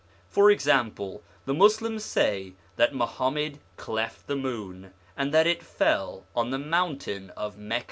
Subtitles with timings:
[0.27, 6.49] For example, the Muslims say that Muhammad cleft the moon, and that it fell on
[6.49, 7.79] the mountain of Mecca: 1 Of 'Umar.